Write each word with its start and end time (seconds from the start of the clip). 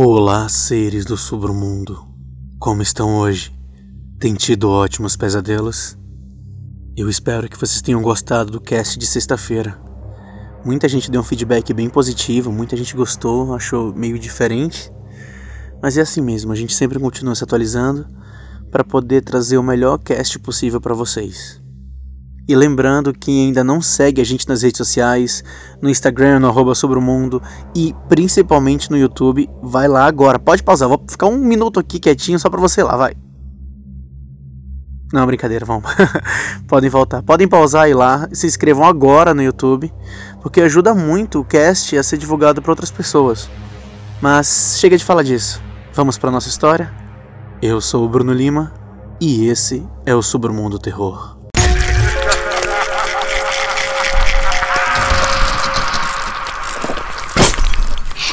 Olá, 0.00 0.48
seres 0.48 1.04
do 1.04 1.16
submundo. 1.16 2.06
Como 2.60 2.80
estão 2.80 3.18
hoje? 3.18 3.52
Tem 4.20 4.32
tido 4.32 4.70
ótimos 4.70 5.16
pesadelos? 5.16 5.98
Eu 6.96 7.10
espero 7.10 7.48
que 7.48 7.58
vocês 7.58 7.82
tenham 7.82 8.00
gostado 8.00 8.52
do 8.52 8.60
cast 8.60 8.96
de 8.96 9.04
sexta-feira. 9.04 9.76
Muita 10.64 10.88
gente 10.88 11.10
deu 11.10 11.20
um 11.20 11.24
feedback 11.24 11.74
bem 11.74 11.90
positivo, 11.90 12.52
muita 12.52 12.76
gente 12.76 12.94
gostou, 12.94 13.52
achou 13.52 13.92
meio 13.92 14.20
diferente. 14.20 14.88
Mas 15.82 15.98
é 15.98 16.02
assim 16.02 16.20
mesmo, 16.20 16.52
a 16.52 16.54
gente 16.54 16.76
sempre 16.76 17.00
continua 17.00 17.34
se 17.34 17.42
atualizando 17.42 18.06
para 18.70 18.84
poder 18.84 19.22
trazer 19.22 19.58
o 19.58 19.64
melhor 19.64 19.98
cast 19.98 20.38
possível 20.38 20.80
para 20.80 20.94
vocês. 20.94 21.60
E 22.48 22.56
lembrando 22.56 23.12
que 23.12 23.30
ainda 23.30 23.62
não 23.62 23.82
segue 23.82 24.22
a 24.22 24.24
gente 24.24 24.48
nas 24.48 24.62
redes 24.62 24.78
sociais, 24.78 25.44
no 25.82 25.90
Instagram, 25.90 26.40
no 26.40 26.48
arroba 26.48 26.74
sobre 26.74 26.98
o 26.98 27.02
mundo 27.02 27.42
e 27.76 27.94
principalmente 28.08 28.90
no 28.90 28.96
YouTube, 28.96 29.50
vai 29.62 29.86
lá 29.86 30.06
agora. 30.06 30.38
Pode 30.38 30.62
pausar, 30.62 30.88
vou 30.88 31.04
ficar 31.06 31.26
um 31.26 31.36
minuto 31.36 31.78
aqui 31.78 32.00
quietinho 32.00 32.38
só 32.38 32.48
pra 32.48 32.58
você 32.58 32.80
ir 32.80 32.84
lá, 32.84 32.96
vai. 32.96 33.12
Não, 35.12 35.26
brincadeira, 35.26 35.64
vamos. 35.64 35.90
Podem 36.66 36.88
voltar. 36.88 37.22
Podem 37.22 37.48
pausar 37.48 37.86
e 37.86 37.92
ir 37.92 37.94
lá. 37.94 38.28
Se 38.32 38.46
inscrevam 38.46 38.84
agora 38.84 39.34
no 39.34 39.42
YouTube, 39.42 39.92
porque 40.42 40.60
ajuda 40.60 40.94
muito 40.94 41.40
o 41.40 41.44
cast 41.44 41.96
a 41.96 42.02
ser 42.02 42.18
divulgado 42.18 42.60
para 42.60 42.72
outras 42.72 42.90
pessoas. 42.90 43.48
Mas 44.20 44.76
chega 44.78 44.96
de 44.96 45.04
falar 45.04 45.22
disso. 45.22 45.62
Vamos 45.94 46.18
para 46.18 46.30
nossa 46.30 46.48
história? 46.48 46.92
Eu 47.60 47.80
sou 47.80 48.04
o 48.04 48.08
Bruno 48.08 48.32
Lima 48.32 48.72
e 49.20 49.46
esse 49.46 49.86
é 50.04 50.14
o 50.14 50.22
Submundo 50.22 50.78
Terror. 50.78 51.37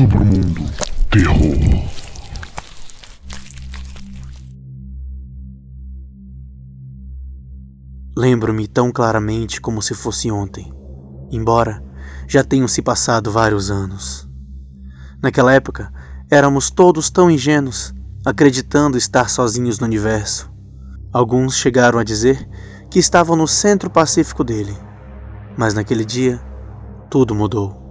Submundo 0.06 0.62
Terror. 1.10 1.90
Lembro-me 8.16 8.68
tão 8.68 8.92
claramente 8.92 9.60
como 9.60 9.82
se 9.82 9.96
fosse 9.96 10.30
ontem, 10.30 10.72
embora 11.32 11.84
já 12.28 12.44
tenham 12.44 12.68
se 12.68 12.84
passado 12.84 13.32
vários 13.32 13.72
anos. 13.72 14.30
Naquela 15.24 15.52
época, 15.54 15.92
éramos 16.30 16.70
todos 16.70 17.10
tão 17.10 17.32
ingênuos, 17.32 17.92
acreditando 18.24 19.00
estar 19.00 19.28
sozinhos 19.28 19.80
no 19.80 19.88
universo. 19.88 20.54
Alguns 21.12 21.58
chegaram 21.58 21.98
a 21.98 22.04
dizer 22.04 22.48
que 22.92 23.00
estavam 23.00 23.36
no 23.36 23.48
centro 23.48 23.90
pacífico 23.90 24.44
dele, 24.44 24.78
mas 25.58 25.74
naquele 25.74 26.06
dia, 26.06 26.40
tudo 27.10 27.34
mudou. 27.34 27.85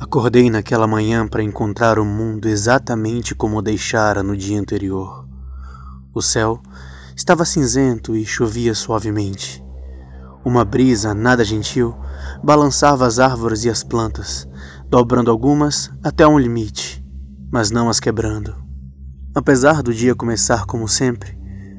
Acordei 0.00 0.48
naquela 0.48 0.86
manhã 0.86 1.26
para 1.26 1.42
encontrar 1.42 1.98
o 1.98 2.04
mundo 2.04 2.48
exatamente 2.48 3.34
como 3.34 3.58
o 3.58 3.62
deixara 3.62 4.22
no 4.22 4.36
dia 4.36 4.58
anterior. 4.60 5.26
O 6.14 6.22
céu 6.22 6.62
estava 7.16 7.44
cinzento 7.44 8.14
e 8.14 8.24
chovia 8.24 8.76
suavemente. 8.76 9.60
Uma 10.44 10.64
brisa 10.64 11.12
nada 11.12 11.44
gentil 11.44 11.96
balançava 12.44 13.04
as 13.04 13.18
árvores 13.18 13.64
e 13.64 13.70
as 13.70 13.82
plantas, 13.82 14.46
dobrando 14.88 15.32
algumas 15.32 15.90
até 16.00 16.24
um 16.24 16.38
limite, 16.38 17.04
mas 17.50 17.72
não 17.72 17.88
as 17.88 17.98
quebrando. 17.98 18.54
Apesar 19.34 19.82
do 19.82 19.92
dia 19.92 20.14
começar 20.14 20.64
como 20.64 20.86
sempre, 20.86 21.36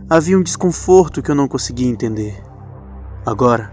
havia 0.09 0.38
um 0.38 0.44
desconforto 0.44 1.22
que 1.22 1.31
eu 1.31 1.36
não 1.36 1.47
conseguia 1.47 1.88
entender. 1.88 2.44
Agora, 3.25 3.72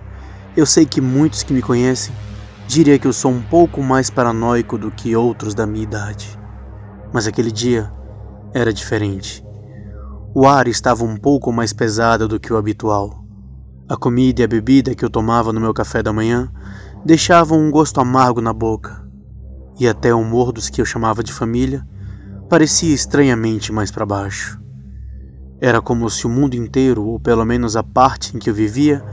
eu 0.57 0.65
sei 0.65 0.87
que 0.87 1.01
muitos 1.01 1.43
que 1.43 1.53
me 1.53 1.61
conhecem 1.61 2.15
Diria 2.69 2.99
que 2.99 3.07
eu 3.07 3.13
sou 3.13 3.31
um 3.31 3.41
pouco 3.41 3.81
mais 3.81 4.11
paranoico 4.11 4.77
do 4.77 4.91
que 4.91 5.15
outros 5.15 5.55
da 5.55 5.67
minha 5.67 5.85
idade. 5.85 6.37
Mas 7.13 7.27
aquele 7.27 7.53
dia 7.53 7.93
era 8.53 8.73
diferente. 8.73 9.45
O 10.35 10.47
ar 10.47 10.67
estava 10.67 11.05
um 11.05 11.17
pouco 11.17 11.53
mais 11.53 11.73
pesado 11.73 12.27
do 12.27 12.41
que 12.41 12.53
o 12.53 12.57
habitual. 12.57 13.25
A 13.89 13.97
comida 13.97 14.41
e 14.41 14.45
a 14.45 14.49
bebida 14.49 14.97
que 14.97 15.05
eu 15.05 15.09
tomava 15.09 15.53
no 15.53 15.61
meu 15.61 15.73
café 15.73 16.03
da 16.03 16.13
manhã 16.13 16.53
deixavam 17.05 17.61
um 17.61 17.71
gosto 17.71 18.01
amargo 18.01 18.41
na 18.41 18.53
boca. 18.53 19.07
E 19.79 19.87
até 19.87 20.13
o 20.13 20.19
humor 20.19 20.51
dos 20.51 20.69
que 20.69 20.81
eu 20.81 20.85
chamava 20.85 21.23
de 21.23 21.33
família 21.33 21.87
parecia 22.49 22.93
estranhamente 22.93 23.73
mais 23.73 23.93
para 23.93 24.05
baixo. 24.05 24.61
Era 25.61 25.81
como 25.81 26.11
se 26.11 26.27
o 26.27 26.29
mundo 26.29 26.55
inteiro, 26.55 27.05
ou 27.05 27.21
pelo 27.21 27.45
menos 27.45 27.77
a 27.77 27.83
parte 27.83 28.37
em 28.37 28.41
que 28.41 28.51
eu 28.51 28.55
vivia, 28.55 29.05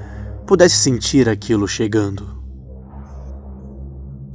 pudesse 0.48 0.78
sentir 0.78 1.30
aquilo 1.30 1.68
chegando. 1.68 2.43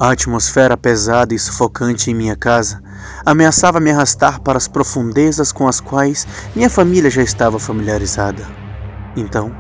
A 0.01 0.13
atmosfera 0.13 0.77
pesada 0.77 1.35
e 1.35 1.39
sufocante 1.41 2.09
em 2.09 2.15
minha 2.15 2.37
casa 2.37 2.81
ameaçava 3.27 3.81
me 3.81 3.91
arrastar 3.91 4.41
para 4.41 4.57
as 4.57 4.69
profundezas 4.69 5.51
com 5.51 5.67
as 5.67 5.81
quais 5.81 6.25
minha 6.55 6.71
família 6.71 7.11
já 7.11 7.21
estava 7.21 7.59
familiarizada. 7.59 8.47
Então, 9.17 9.51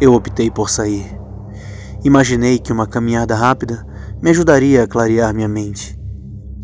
eu 0.00 0.14
optei 0.14 0.50
por 0.50 0.70
sair. 0.70 1.14
Imaginei 2.02 2.58
que 2.58 2.72
uma 2.72 2.86
caminhada 2.86 3.34
rápida 3.34 3.86
me 4.22 4.30
ajudaria 4.30 4.82
a 4.82 4.86
clarear 4.86 5.34
minha 5.34 5.48
mente 5.48 6.00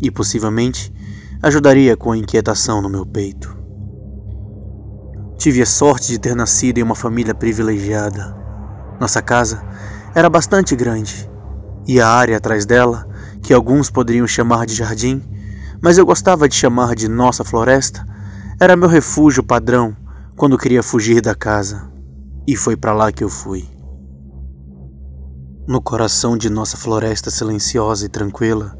e, 0.01 0.09
possivelmente, 0.09 0.91
ajudaria 1.39 1.95
com 1.95 2.11
a 2.11 2.17
inquietação 2.17 2.81
no 2.81 2.89
meu 2.89 3.05
peito. 3.05 3.55
Tive 5.37 5.61
a 5.61 5.67
sorte 5.67 6.07
de 6.07 6.19
ter 6.19 6.35
nascido 6.35 6.79
em 6.79 6.83
uma 6.83 6.95
família 6.95 7.35
privilegiada. 7.35 8.35
Nossa 8.99 9.21
casa 9.21 9.63
era 10.15 10.29
bastante 10.31 10.75
grande 10.75 11.29
e 11.87 12.01
a 12.01 12.07
área 12.07 12.37
atrás 12.37 12.65
dela 12.65 13.08
que 13.41 13.53
alguns 13.53 13.89
poderiam 13.89 14.27
chamar 14.27 14.65
de 14.65 14.75
jardim, 14.75 15.21
mas 15.81 15.97
eu 15.97 16.05
gostava 16.05 16.47
de 16.47 16.55
chamar 16.55 16.95
de 16.95 17.07
nossa 17.07 17.43
floresta, 17.43 18.05
era 18.59 18.75
meu 18.75 18.89
refúgio 18.89 19.43
padrão 19.43 19.95
quando 20.35 20.57
queria 20.57 20.83
fugir 20.83 21.21
da 21.21 21.33
casa. 21.33 21.89
E 22.47 22.55
foi 22.55 22.75
para 22.75 22.93
lá 22.93 23.11
que 23.11 23.23
eu 23.23 23.29
fui. 23.29 23.67
No 25.67 25.81
coração 25.81 26.35
de 26.35 26.49
nossa 26.49 26.75
floresta 26.75 27.29
silenciosa 27.29 28.05
e 28.05 28.09
tranquila, 28.09 28.77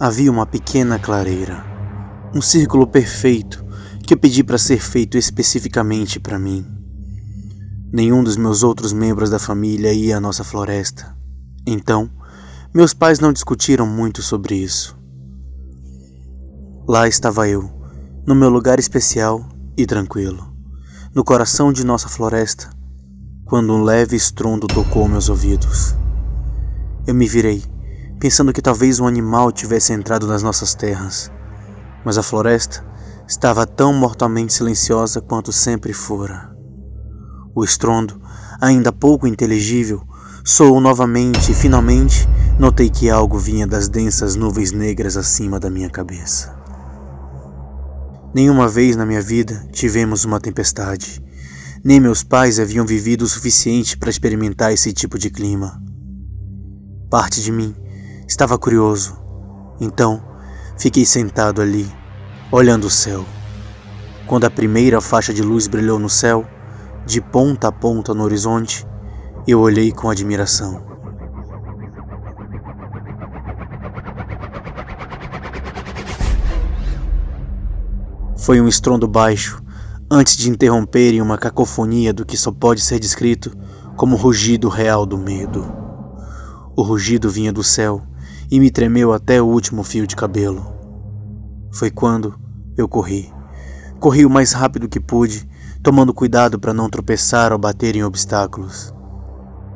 havia 0.00 0.30
uma 0.30 0.44
pequena 0.44 0.98
clareira, 0.98 1.64
um 2.34 2.42
círculo 2.42 2.86
perfeito 2.86 3.64
que 4.06 4.14
eu 4.14 4.18
pedi 4.18 4.42
para 4.42 4.58
ser 4.58 4.80
feito 4.80 5.16
especificamente 5.16 6.20
para 6.20 6.38
mim. 6.38 6.66
Nenhum 7.92 8.22
dos 8.22 8.36
meus 8.36 8.62
outros 8.62 8.92
membros 8.92 9.30
da 9.30 9.38
família 9.38 9.92
ia 9.92 10.16
à 10.16 10.20
nossa 10.20 10.44
floresta. 10.44 11.16
Então, 11.66 12.10
meus 12.76 12.92
pais 12.92 13.18
não 13.18 13.32
discutiram 13.32 13.86
muito 13.86 14.20
sobre 14.20 14.54
isso. 14.54 14.98
Lá 16.86 17.08
estava 17.08 17.48
eu, 17.48 17.70
no 18.26 18.34
meu 18.34 18.50
lugar 18.50 18.78
especial 18.78 19.48
e 19.78 19.86
tranquilo, 19.86 20.54
no 21.14 21.24
coração 21.24 21.72
de 21.72 21.86
nossa 21.86 22.06
floresta, 22.06 22.68
quando 23.46 23.72
um 23.72 23.82
leve 23.82 24.14
estrondo 24.14 24.66
tocou 24.66 25.08
meus 25.08 25.30
ouvidos. 25.30 25.96
Eu 27.06 27.14
me 27.14 27.26
virei, 27.26 27.64
pensando 28.20 28.52
que 28.52 28.60
talvez 28.60 29.00
um 29.00 29.06
animal 29.06 29.50
tivesse 29.50 29.94
entrado 29.94 30.26
nas 30.26 30.42
nossas 30.42 30.74
terras, 30.74 31.32
mas 32.04 32.18
a 32.18 32.22
floresta 32.22 32.84
estava 33.26 33.66
tão 33.66 33.90
mortalmente 33.94 34.52
silenciosa 34.52 35.22
quanto 35.22 35.50
sempre 35.50 35.94
fora. 35.94 36.54
O 37.54 37.64
estrondo, 37.64 38.20
ainda 38.60 38.92
pouco 38.92 39.26
inteligível, 39.26 40.06
soou 40.44 40.78
novamente 40.78 41.52
e 41.52 41.54
finalmente 41.54 42.28
Notei 42.58 42.88
que 42.88 43.10
algo 43.10 43.38
vinha 43.38 43.66
das 43.66 43.86
densas 43.86 44.34
nuvens 44.34 44.72
negras 44.72 45.14
acima 45.18 45.60
da 45.60 45.68
minha 45.68 45.90
cabeça. 45.90 46.56
Nenhuma 48.34 48.66
vez 48.66 48.96
na 48.96 49.04
minha 49.04 49.20
vida 49.20 49.68
tivemos 49.72 50.24
uma 50.24 50.40
tempestade. 50.40 51.22
Nem 51.84 52.00
meus 52.00 52.22
pais 52.22 52.58
haviam 52.58 52.86
vivido 52.86 53.22
o 53.22 53.28
suficiente 53.28 53.98
para 53.98 54.08
experimentar 54.08 54.72
esse 54.72 54.90
tipo 54.90 55.18
de 55.18 55.28
clima. 55.28 55.82
Parte 57.10 57.42
de 57.42 57.52
mim 57.52 57.76
estava 58.26 58.56
curioso. 58.56 59.18
Então, 59.78 60.22
fiquei 60.78 61.04
sentado 61.04 61.60
ali, 61.60 61.86
olhando 62.50 62.86
o 62.86 62.90
céu. 62.90 63.26
Quando 64.26 64.46
a 64.46 64.50
primeira 64.50 64.98
faixa 65.02 65.34
de 65.34 65.42
luz 65.42 65.66
brilhou 65.66 65.98
no 65.98 66.08
céu, 66.08 66.46
de 67.04 67.20
ponta 67.20 67.68
a 67.68 67.72
ponta 67.72 68.14
no 68.14 68.24
horizonte, 68.24 68.86
eu 69.46 69.60
olhei 69.60 69.92
com 69.92 70.08
admiração. 70.08 70.85
Foi 78.36 78.60
um 78.60 78.68
estrondo 78.68 79.08
baixo, 79.08 79.62
antes 80.10 80.36
de 80.36 80.50
interromper 80.50 81.14
em 81.14 81.22
uma 81.22 81.38
cacofonia 81.38 82.12
do 82.12 82.24
que 82.24 82.36
só 82.36 82.52
pode 82.52 82.82
ser 82.82 83.00
descrito 83.00 83.50
como 83.96 84.14
rugido 84.14 84.68
real 84.68 85.06
do 85.06 85.16
medo. 85.16 85.66
O 86.76 86.82
rugido 86.82 87.30
vinha 87.30 87.50
do 87.50 87.64
céu 87.64 88.02
e 88.50 88.60
me 88.60 88.70
tremeu 88.70 89.14
até 89.14 89.40
o 89.40 89.46
último 89.46 89.82
fio 89.82 90.06
de 90.06 90.14
cabelo. 90.14 90.66
Foi 91.72 91.90
quando 91.90 92.38
eu 92.76 92.86
corri. 92.86 93.32
Corri 93.98 94.26
o 94.26 94.30
mais 94.30 94.52
rápido 94.52 94.86
que 94.86 95.00
pude, 95.00 95.48
tomando 95.82 96.12
cuidado 96.12 96.58
para 96.58 96.74
não 96.74 96.90
tropeçar 96.90 97.52
ou 97.52 97.58
bater 97.58 97.96
em 97.96 98.04
obstáculos. 98.04 98.92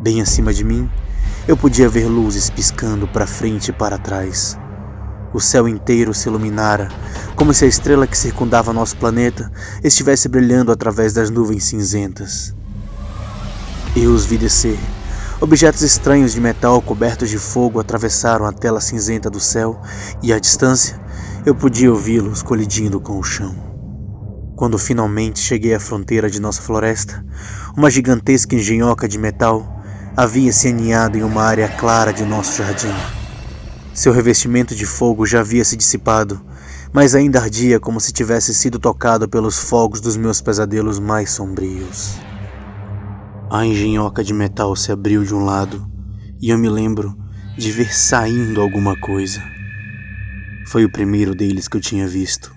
Bem 0.02 0.20
acima 0.20 0.52
de 0.52 0.64
mim, 0.64 0.88
eu 1.48 1.56
podia 1.56 1.88
ver 1.88 2.06
luzes 2.06 2.50
piscando 2.50 3.08
para 3.08 3.26
frente 3.26 3.68
e 3.68 3.72
para 3.72 3.96
trás. 3.96 4.58
O 5.32 5.40
céu 5.40 5.68
inteiro 5.68 6.12
se 6.12 6.28
iluminara, 6.28 6.88
como 7.36 7.54
se 7.54 7.64
a 7.64 7.68
estrela 7.68 8.06
que 8.06 8.18
circundava 8.18 8.72
nosso 8.72 8.96
planeta 8.96 9.50
estivesse 9.82 10.28
brilhando 10.28 10.72
através 10.72 11.12
das 11.12 11.30
nuvens 11.30 11.64
cinzentas. 11.64 12.54
Eu 13.94 14.12
os 14.12 14.24
vi 14.24 14.36
descer. 14.36 14.78
Objetos 15.40 15.82
estranhos 15.82 16.32
de 16.32 16.40
metal 16.40 16.82
cobertos 16.82 17.30
de 17.30 17.38
fogo 17.38 17.80
atravessaram 17.80 18.44
a 18.44 18.52
tela 18.52 18.80
cinzenta 18.80 19.30
do 19.30 19.40
céu 19.40 19.80
e, 20.22 20.32
à 20.32 20.38
distância, 20.38 21.00
eu 21.46 21.54
podia 21.54 21.90
ouvi-los 21.90 22.42
colidindo 22.42 23.00
com 23.00 23.18
o 23.18 23.22
chão. 23.22 23.54
Quando 24.54 24.76
finalmente 24.76 25.38
cheguei 25.38 25.74
à 25.74 25.80
fronteira 25.80 26.28
de 26.28 26.40
nossa 26.40 26.60
floresta, 26.60 27.24
uma 27.76 27.90
gigantesca 27.90 28.54
engenhoca 28.54 29.08
de 29.08 29.16
metal 29.16 29.80
havia 30.16 30.52
se 30.52 30.68
aninhado 30.68 31.16
em 31.16 31.22
uma 31.22 31.42
área 31.42 31.68
clara 31.68 32.12
de 32.12 32.24
nosso 32.24 32.58
jardim. 32.58 32.92
Seu 33.92 34.12
revestimento 34.12 34.74
de 34.74 34.86
fogo 34.86 35.26
já 35.26 35.40
havia 35.40 35.64
se 35.64 35.76
dissipado, 35.76 36.40
mas 36.92 37.14
ainda 37.14 37.40
ardia 37.40 37.80
como 37.80 38.00
se 38.00 38.12
tivesse 38.12 38.54
sido 38.54 38.78
tocado 38.78 39.28
pelos 39.28 39.58
fogos 39.58 40.00
dos 40.00 40.16
meus 40.16 40.40
pesadelos 40.40 41.00
mais 41.00 41.32
sombrios. 41.32 42.14
A 43.50 43.66
engenhoca 43.66 44.22
de 44.22 44.32
metal 44.32 44.76
se 44.76 44.92
abriu 44.92 45.24
de 45.24 45.34
um 45.34 45.44
lado 45.44 45.90
e 46.40 46.50
eu 46.50 46.58
me 46.58 46.68
lembro 46.68 47.16
de 47.58 47.72
ver 47.72 47.92
saindo 47.92 48.60
alguma 48.60 48.98
coisa. 49.00 49.42
Foi 50.68 50.84
o 50.84 50.92
primeiro 50.92 51.34
deles 51.34 51.66
que 51.66 51.76
eu 51.76 51.80
tinha 51.80 52.06
visto 52.06 52.54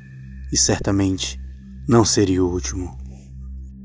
e 0.52 0.58
certamente 0.58 1.40
não 1.90 2.06
seria 2.06 2.44
o 2.44 2.48
último. 2.50 2.96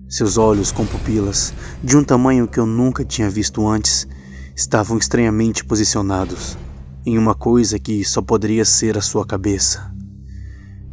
Seus 0.07 0.37
olhos 0.37 0.71
com 0.71 0.87
pupilas, 0.87 1.55
de 1.83 1.97
um 1.97 2.05
tamanho 2.05 2.47
que 2.47 2.61
eu 2.61 2.67
nunca 2.67 3.07
tinha 3.07 3.29
visto 3.31 3.67
antes, 3.67 4.07
estavam 4.55 4.99
estranhamente 4.99 5.65
posicionados 5.65 6.59
em 7.09 7.17
uma 7.17 7.35
coisa 7.35 7.79
que 7.79 8.05
só 8.05 8.21
poderia 8.21 8.67
ser 8.67 8.99
a 8.99 9.01
sua 9.01 9.25
cabeça. 9.25 9.91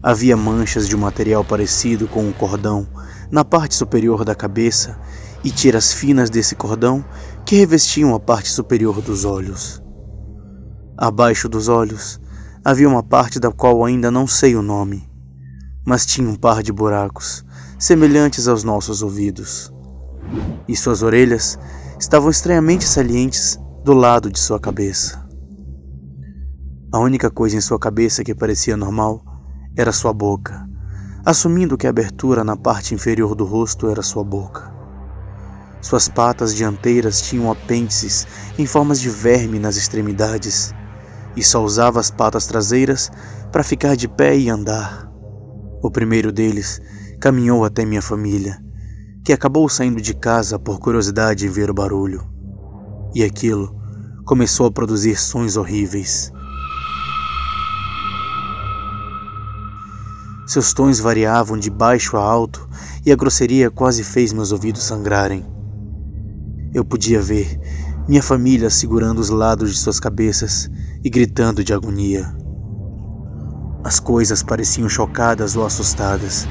Havia 0.02 0.38
manchas 0.38 0.88
de 0.88 0.96
um 0.96 1.00
material 1.00 1.44
parecido 1.44 2.08
com 2.08 2.24
um 2.24 2.32
cordão 2.32 2.88
na 3.30 3.44
parte 3.44 3.76
superior 3.76 4.24
da 4.24 4.34
cabeça 4.34 4.98
e 5.44 5.52
tiras 5.52 5.92
finas 5.92 6.30
desse 6.30 6.56
cordão 6.56 7.04
que 7.46 7.58
revestiam 7.58 8.16
a 8.16 8.20
parte 8.20 8.50
superior 8.50 9.02
dos 9.02 9.26
olhos. 9.26 9.84
Abaixo 10.98 11.50
dos 11.50 11.68
olhos 11.68 12.18
havia 12.64 12.88
uma 12.88 13.04
parte 13.04 13.38
da 13.38 13.52
qual 13.52 13.84
ainda 13.84 14.10
não 14.10 14.26
sei 14.26 14.56
o 14.56 14.62
nome, 14.62 15.10
mas 15.86 16.06
tinha 16.06 16.30
um 16.30 16.36
par 16.36 16.64
de 16.64 16.72
buracos 16.72 17.44
semelhantes 17.78 18.48
aos 18.48 18.64
nossos 18.64 19.04
ouvidos. 19.04 19.70
E 20.66 20.78
suas 20.78 21.04
orelhas 21.04 21.60
estavam 22.00 22.30
estranhamente 22.30 22.86
salientes 22.86 23.60
do 23.84 23.94
lado 23.94 24.32
de 24.32 24.40
sua 24.40 24.62
cabeça. 24.62 25.25
A 26.96 26.98
única 26.98 27.30
coisa 27.30 27.58
em 27.58 27.60
sua 27.60 27.78
cabeça 27.78 28.24
que 28.24 28.34
parecia 28.34 28.78
normal 28.78 29.22
era 29.76 29.92
sua 29.92 30.14
boca, 30.14 30.66
assumindo 31.26 31.78
que 31.78 31.86
a 31.86 31.90
abertura 31.90 32.42
na 32.42 32.56
parte 32.56 32.96
inferior 32.96 33.36
do 33.36 33.44
rosto 33.44 33.90
era 33.90 34.02
sua 34.02 34.24
boca. 34.24 34.74
Suas 35.82 36.08
patas 36.08 36.56
dianteiras 36.56 37.22
tinham 37.22 37.52
apêndices 37.52 38.26
em 38.58 38.66
formas 38.66 39.02
de 39.02 39.10
verme 39.10 39.60
nas 39.60 39.76
extremidades, 39.76 40.74
e 41.36 41.44
só 41.44 41.62
usava 41.62 42.00
as 42.00 42.10
patas 42.10 42.48
traseiras 42.48 43.12
para 43.52 43.62
ficar 43.62 43.98
de 43.98 44.08
pé 44.08 44.38
e 44.38 44.50
andar. 44.50 45.12
O 45.84 45.92
primeiro 45.92 46.32
deles 46.32 46.82
caminhou 47.20 47.66
até 47.66 47.84
minha 47.84 48.02
família, 48.02 48.58
que 49.22 49.34
acabou 49.34 49.68
saindo 49.68 50.00
de 50.02 50.14
casa 50.14 50.58
por 50.58 50.80
curiosidade 50.80 51.46
em 51.46 51.50
ver 51.50 51.70
o 51.70 51.74
barulho. 51.74 52.26
E 53.14 53.22
aquilo 53.22 53.76
começou 54.24 54.68
a 54.68 54.72
produzir 54.72 55.18
sons 55.18 55.58
horríveis. 55.58 56.32
Seus 60.56 60.72
tons 60.72 61.02
variavam 61.02 61.58
de 61.58 61.70
baixo 61.70 62.16
a 62.16 62.24
alto 62.24 62.66
e 63.06 63.12
a 63.12 63.16
grosseria 63.18 63.70
quase 63.70 64.06
fez 64.06 64.32
meus 64.32 64.54
ouvidos 64.54 64.84
sangrarem. 64.84 65.46
Eu 66.74 66.86
podia 66.86 67.22
ver 67.22 67.60
minha 68.08 68.24
família 68.24 68.70
segurando 68.70 69.20
os 69.20 69.28
lados 69.28 69.74
de 69.74 69.78
suas 69.78 70.00
cabeças 70.00 70.72
e 71.04 71.10
gritando 71.10 71.62
de 71.62 71.74
agonia. 71.74 72.34
As 73.84 74.00
coisas 74.00 74.42
pareciam 74.42 74.88
chocadas 74.88 75.58
ou 75.58 75.66
assustadas, 75.66 76.48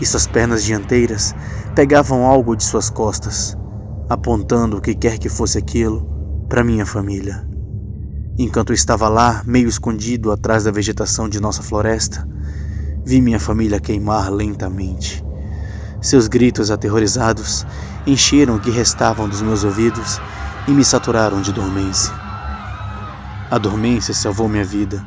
e 0.00 0.06
suas 0.06 0.28
pernas 0.28 0.62
dianteiras 0.62 1.34
pegavam 1.74 2.24
algo 2.24 2.54
de 2.54 2.62
suas 2.62 2.88
costas, 2.88 3.58
apontando 4.08 4.76
o 4.76 4.80
que 4.80 4.94
quer 4.94 5.18
que 5.18 5.28
fosse 5.28 5.58
aquilo 5.58 6.08
para 6.48 6.62
minha 6.62 6.86
família. 6.86 7.44
Enquanto 8.38 8.70
eu 8.70 8.74
estava 8.74 9.08
lá, 9.08 9.42
meio 9.44 9.68
escondido 9.68 10.30
atrás 10.30 10.62
da 10.62 10.70
vegetação 10.70 11.28
de 11.28 11.40
nossa 11.40 11.64
floresta, 11.64 12.24
Vi 13.04 13.20
minha 13.20 13.40
família 13.40 13.80
queimar 13.80 14.30
lentamente. 14.30 15.24
Seus 16.02 16.28
gritos 16.28 16.70
aterrorizados 16.70 17.66
encheram 18.06 18.56
o 18.56 18.60
que 18.60 18.70
restavam 18.70 19.28
dos 19.28 19.40
meus 19.40 19.64
ouvidos 19.64 20.20
e 20.68 20.70
me 20.70 20.84
saturaram 20.84 21.40
de 21.40 21.52
dormência. 21.52 22.12
A 23.50 23.58
dormência 23.58 24.12
salvou 24.12 24.48
minha 24.48 24.64
vida, 24.64 25.04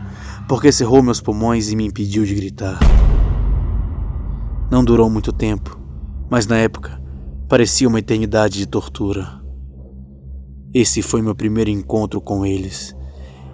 porque 0.48 0.72
cerrou 0.72 1.04
meus 1.04 1.22
pulmões 1.22 1.70
e 1.70 1.76
me 1.76 1.86
impediu 1.86 2.26
de 2.26 2.36
gritar. 2.36 2.80
Não 4.72 4.84
durou 4.84 5.10
muito 5.10 5.32
tempo, 5.32 5.80
mas 6.30 6.48
na 6.48 6.58
época 6.58 7.00
parecia 7.48 7.88
uma 7.88 8.00
eternidade 8.00 8.58
de 8.58 8.66
tortura. 8.66 9.40
Esse 10.74 11.04
foi 11.04 11.22
meu 11.22 11.36
primeiro 11.36 11.70
encontro 11.70 12.20
com 12.20 12.44
eles. 12.44 12.96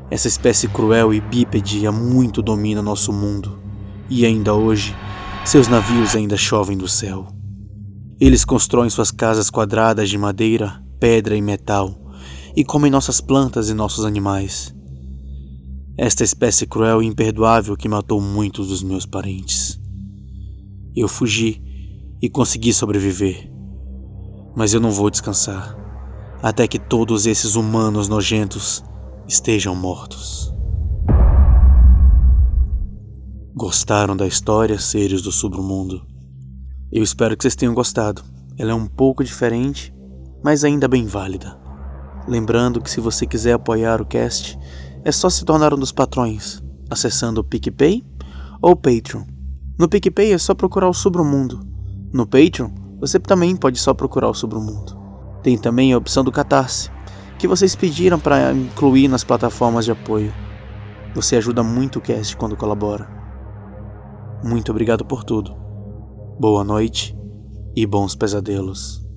Essa 0.09 0.29
espécie 0.29 0.69
cruel 0.69 1.13
e 1.13 1.19
bípede 1.19 1.85
há 1.85 1.91
muito 1.91 2.41
domina 2.41 2.81
nosso 2.81 3.11
mundo 3.11 3.68
e 4.09 4.25
ainda 4.25 4.53
hoje, 4.53 4.95
seus 5.45 5.67
navios 5.67 6.15
ainda 6.15 6.35
chovem 6.35 6.77
do 6.77 6.87
céu. 6.87 7.27
Eles 8.19 8.43
constroem 8.43 8.89
suas 8.89 9.11
casas 9.11 9.49
quadradas 9.49 10.09
de 10.09 10.17
madeira, 10.17 10.83
pedra 10.99 11.35
e 11.35 11.41
metal 11.41 11.97
e 12.55 12.63
comem 12.63 12.91
nossas 12.91 13.21
plantas 13.21 13.69
e 13.69 13.73
nossos 13.73 14.03
animais. 14.03 14.75
Esta 15.97 16.23
espécie 16.23 16.65
cruel 16.65 17.01
e 17.03 17.05
imperdoável 17.05 17.77
que 17.77 17.87
matou 17.87 18.19
muitos 18.19 18.67
dos 18.67 18.83
meus 18.83 19.05
parentes. 19.05 19.79
Eu 20.95 21.07
fugi 21.07 21.61
e 22.21 22.29
consegui 22.29 22.73
sobreviver. 22.73 23.49
Mas 24.55 24.73
eu 24.73 24.79
não 24.79 24.91
vou 24.91 25.09
descansar 25.09 25.77
até 26.41 26.67
que 26.67 26.79
todos 26.79 27.25
esses 27.25 27.55
humanos 27.55 28.07
nojentos 28.07 28.83
estejam 29.27 29.75
mortos. 29.75 30.53
Gostaram 33.59 34.15
da 34.15 34.25
história, 34.25 34.79
seres 34.79 35.21
do 35.21 35.33
submundo? 35.33 36.01
Eu 36.89 37.03
espero 37.03 37.35
que 37.35 37.43
vocês 37.43 37.57
tenham 37.57 37.73
gostado. 37.73 38.23
Ela 38.57 38.71
é 38.71 38.73
um 38.73 38.87
pouco 38.87 39.21
diferente, 39.21 39.93
mas 40.41 40.63
ainda 40.63 40.87
bem 40.87 41.05
válida. 41.05 41.59
Lembrando 42.25 42.79
que 42.79 42.89
se 42.89 43.01
você 43.01 43.27
quiser 43.27 43.51
apoiar 43.51 44.01
o 44.01 44.05
cast, 44.05 44.57
é 45.03 45.11
só 45.11 45.29
se 45.29 45.43
tornar 45.43 45.73
um 45.73 45.77
dos 45.77 45.91
patrões, 45.91 46.63
acessando 46.89 47.41
o 47.41 47.43
PicPay 47.43 48.01
ou 48.61 48.77
Patreon. 48.77 49.25
No 49.77 49.89
PicPay 49.89 50.31
é 50.31 50.37
só 50.37 50.55
procurar 50.55 50.87
o 50.87 50.93
Submundo. 50.93 51.59
No 52.13 52.25
Patreon, 52.25 52.71
você 52.97 53.19
também 53.19 53.57
pode 53.57 53.77
só 53.77 53.93
procurar 53.93 54.29
o 54.29 54.33
Submundo. 54.33 54.97
Tem 55.43 55.57
também 55.57 55.91
a 55.91 55.97
opção 55.97 56.23
do 56.23 56.31
Catarse, 56.31 56.89
que 57.37 57.45
vocês 57.45 57.75
pediram 57.75 58.21
para 58.21 58.53
incluir 58.53 59.09
nas 59.09 59.25
plataformas 59.25 59.83
de 59.83 59.91
apoio. 59.91 60.33
Você 61.13 61.35
ajuda 61.35 61.61
muito 61.61 61.99
o 61.99 62.01
cast 62.01 62.37
quando 62.37 62.55
colabora. 62.55 63.18
Muito 64.43 64.71
obrigado 64.71 65.03
por 65.05 65.23
tudo. 65.23 65.53
Boa 66.39 66.63
noite 66.63 67.17
e 67.75 67.85
bons 67.85 68.15
pesadelos. 68.15 69.08